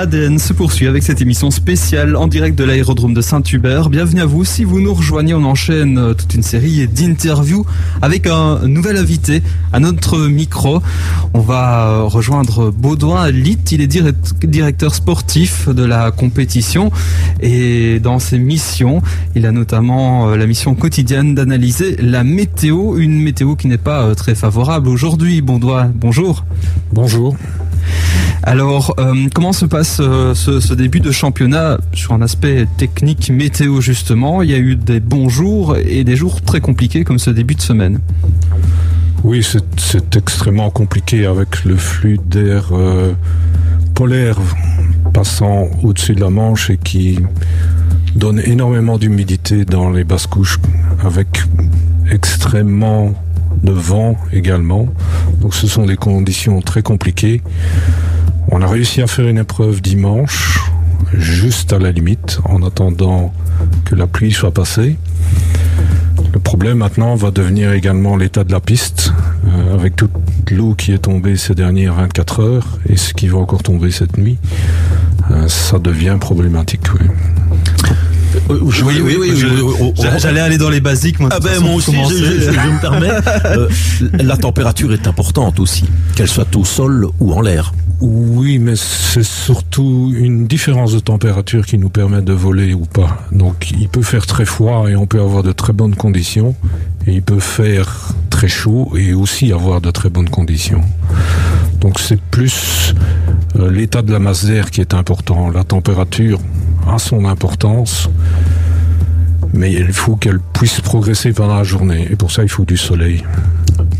[0.00, 3.90] ADN se poursuit avec cette émission spéciale en direct de l'aérodrome de Saint-Hubert.
[3.90, 4.46] Bienvenue à vous.
[4.46, 7.66] Si vous nous rejoignez, on enchaîne euh, toute une série d'interviews
[8.00, 9.42] avec un nouvel invité
[9.74, 10.80] à notre micro.
[11.34, 13.72] On va euh, rejoindre Baudouin Litt.
[13.72, 13.98] Il est
[14.42, 16.90] directeur sportif de la compétition
[17.42, 19.02] et dans ses missions,
[19.34, 24.14] il a notamment euh, la mission quotidienne d'analyser la météo, une météo qui n'est pas
[24.14, 25.42] très favorable aujourd'hui.
[25.42, 26.46] Baudouin, bonjour.
[26.90, 27.36] Bonjour.
[28.42, 33.80] Alors, euh, comment se passe euh, ce, début de championnat sur un aspect technique météo
[33.80, 34.42] justement?
[34.42, 37.54] Il y a eu des bons jours et des jours très compliqués comme ce début
[37.54, 38.00] de semaine.
[39.22, 43.12] Oui, c'est extrêmement compliqué avec le flux d'air euh,
[43.94, 44.38] polaire
[45.12, 47.18] passant au-dessus de la Manche et qui
[48.16, 50.58] donne énormément d'humidité dans les basses couches
[51.04, 51.42] avec
[52.10, 53.14] extrêmement
[53.62, 54.88] de vent également.
[55.40, 57.42] Donc ce sont des conditions très compliquées.
[58.50, 60.60] On a réussi à faire une épreuve dimanche,
[61.12, 63.32] juste à la limite, en attendant
[63.84, 64.96] que la pluie soit passée.
[66.32, 69.12] Le problème maintenant va devenir également l'état de la piste,
[69.46, 70.12] euh, avec toute
[70.50, 74.18] l'eau qui est tombée ces dernières 24 heures et ce qui va encore tomber cette
[74.18, 74.38] nuit.
[75.30, 76.82] Euh, ça devient problématique.
[78.50, 79.44] Oui, oui.
[80.18, 81.20] J'allais aller dans les basiques.
[81.20, 83.10] Moi, ah ben moi aussi, je, me permets.
[83.44, 83.68] Euh,
[84.12, 85.84] la température est importante aussi,
[86.16, 87.72] qu'elle soit au sol ou en l'air.
[88.00, 93.18] Oui, mais c'est surtout une différence de température qui nous permet de voler ou pas.
[93.30, 96.54] Donc il peut faire très froid et on peut avoir de très bonnes conditions.
[97.06, 100.82] Et il peut faire très chaud et aussi avoir de très bonnes conditions.
[101.80, 102.94] Donc c'est plus
[103.56, 105.50] euh, l'état de la masse d'air qui est important.
[105.50, 106.38] La température
[106.86, 108.08] a son importance,
[109.52, 112.06] mais il faut qu'elle puisse progresser pendant la journée.
[112.10, 113.24] Et pour ça, il faut du soleil.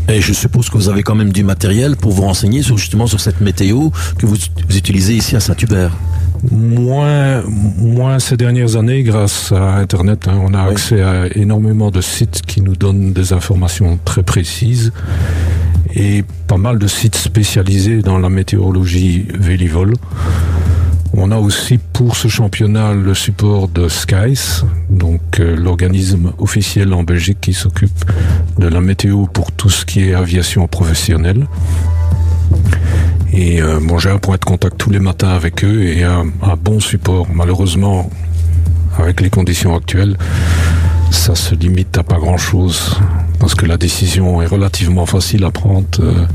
[0.07, 3.07] Et je suppose que vous avez quand même du matériel pour vous renseigner sur, justement
[3.07, 4.37] sur cette météo que vous,
[4.69, 5.91] utilisez ici à Saint-Hubert.
[6.51, 10.27] Moins, moins ces dernières années grâce à Internet.
[10.27, 10.39] Hein.
[10.43, 14.91] on a accès à énormément de sites qui nous donnent des informations très précises
[15.93, 19.93] et pas mal de sites spécialisés dans la météorologie vélivole.
[21.13, 27.03] On a aussi pour ce championnat le support de Skies, donc euh, l'organisme officiel en
[27.03, 28.05] Belgique qui s'occupe
[28.57, 31.47] de la météo pour tout ce qui est aviation professionnelle.
[33.33, 36.25] Et euh, bon, j'ai un point de contact tous les matins avec eux et un,
[36.41, 37.27] un bon support.
[37.33, 38.09] Malheureusement,
[38.97, 40.17] avec les conditions actuelles,
[41.11, 42.97] ça se limite à pas grand chose
[43.39, 45.87] parce que la décision est relativement facile à prendre.
[45.99, 46.25] Euh,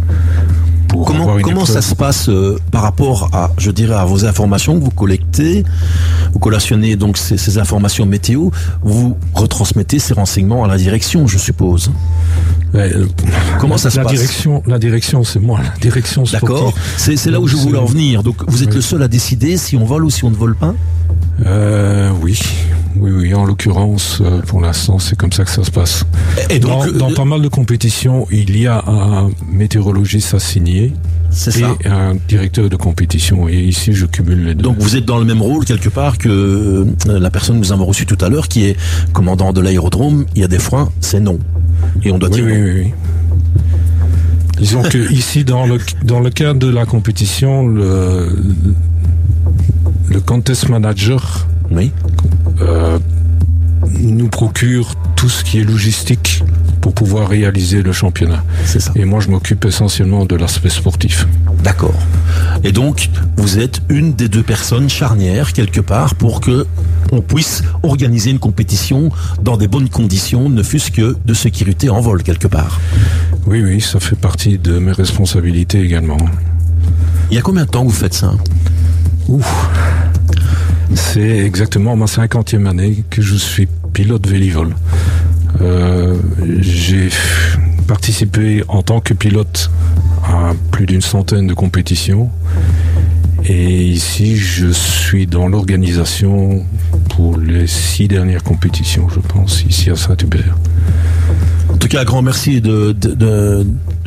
[1.04, 4.84] comment, comment ça se passe euh, par rapport à, je dirais, à vos informations que
[4.84, 5.64] vous collectez,
[6.32, 8.50] vous collationnez donc ces, informations météo,
[8.82, 11.90] vous retransmettez ces renseignements à la direction, je suppose.
[12.74, 13.06] Euh,
[13.60, 17.46] comment ça se passe direction, La direction, c'est moi, la direction D'accord, c'est là où
[17.46, 18.22] je voulais en venir.
[18.22, 20.56] Donc vous êtes le seul à décider si on vole ou si on ne vole
[20.56, 20.74] pas?
[21.44, 22.38] Euh, Oui,
[22.98, 23.34] oui, oui.
[23.34, 26.04] En l'occurrence, euh, pour l'instant, c'est comme ça que ça se passe.
[26.50, 30.92] Et donc, dans, pas mal de compétitions, il y a un météorologiste assigné
[31.84, 33.48] et un directeur de compétition.
[33.48, 34.62] Et ici, je cumule les deux.
[34.62, 37.72] Donc vous êtes dans le même rôle quelque part que euh, la personne que nous
[37.72, 38.76] avons reçue tout à l'heure, qui est
[39.12, 40.26] commandant de l'aérodrome.
[40.34, 41.38] Il y a des freins, c'est non.
[42.02, 42.94] Et on doit dire oui, oui, oui.
[44.58, 48.28] Disons que ici, dans le, dans le cadre de la compétition, le,
[50.08, 51.92] le contest manager oui.
[52.60, 52.98] Euh,
[54.00, 56.42] nous procure tout ce qui est logistique
[56.80, 58.44] pour pouvoir réaliser le championnat.
[58.64, 58.92] Ça.
[58.94, 61.26] Et moi, je m'occupe essentiellement de l'aspect sportif.
[61.62, 61.94] D'accord.
[62.64, 66.66] Et donc, vous êtes une des deux personnes charnières quelque part pour que
[67.12, 72.00] on puisse organiser une compétition dans des bonnes conditions, ne fût-ce que de sécurité en
[72.00, 72.80] vol quelque part.
[73.46, 76.18] Oui, oui, ça fait partie de mes responsabilités également.
[77.30, 78.32] Il y a combien de temps que vous faites ça?
[79.28, 79.68] Ouf.
[80.96, 84.74] C'est exactement ma cinquantième année que je suis pilote vélivol.
[85.60, 86.16] Euh,
[86.60, 87.10] j'ai
[87.86, 89.70] participé en tant que pilote
[90.24, 92.30] à plus d'une centaine de compétitions.
[93.44, 96.64] Et ici, je suis dans l'organisation
[97.10, 100.56] pour les six dernières compétitions, je pense, ici à Saint-Hubert.
[101.72, 102.96] En tout cas, grand merci de,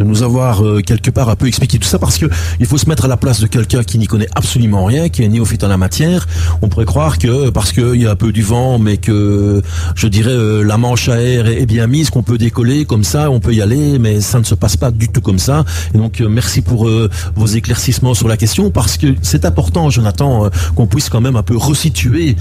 [0.04, 2.26] nous avoir euh, quelque part un peu expliqué tout ça parce que
[2.60, 5.24] il faut se mettre à la place de quelqu'un qui n'y connaît absolument rien, qui
[5.24, 6.28] est néophyte en la matière.
[6.62, 9.62] On pourrait croire que parce qu'il y a un peu du vent, mais que
[9.96, 13.30] je dirais euh, la manche à air est, bien mise, qu'on peut décoller comme ça,
[13.30, 15.64] on peut y aller, mais ça ne se passe pas du tout comme ça.
[15.94, 16.90] Et donc euh, merci pour
[17.36, 21.44] vos éclaircissements sur la question parce que c'est important, Jonathan, qu'on puisse quand même un
[21.44, 22.36] peu resituer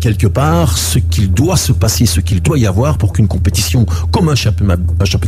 [0.00, 3.86] quelque part ce qu'il doit se passer, ce qu'il doit y avoir pour qu'une compétition
[4.10, 4.76] comme un championnat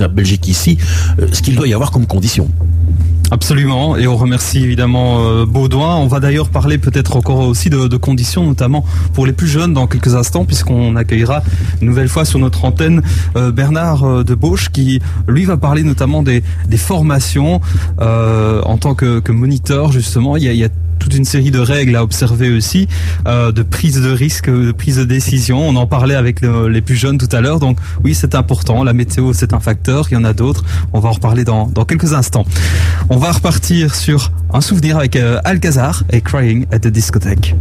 [0.01, 0.79] un de Belgique ici,
[1.21, 2.49] euh, ce qu'il doit y avoir comme condition.
[3.33, 5.97] Absolument, et on remercie évidemment euh, Baudouin.
[5.97, 8.85] On va d'ailleurs parler peut-être encore aussi de, conditions, notamment
[9.15, 11.43] pour les plus jeunes dans quelques instants, puisqu'on accueillera
[11.81, 13.01] une nouvelle fois sur notre antenne
[13.37, 16.43] euh, Bernard euh, de Bauche, qui lui va parler notamment des,
[16.77, 17.63] formations
[17.99, 20.37] en tant que, moniteur, justement.
[21.15, 22.89] Une série de règles à observer aussi,
[23.27, 25.67] euh, de prise de risque, de prise de décision.
[25.67, 28.85] On en parlait avec le, les plus jeunes tout à l'heure, donc oui, c'est important.
[28.85, 30.07] La météo, c'est un facteur.
[30.11, 30.65] Il y en a d'autres.
[30.93, 32.45] On va en reparler dans, dans quelques instants.
[33.11, 37.55] On va repartir sur un souvenir avec euh, Alcazar et Crying at the Discothèque.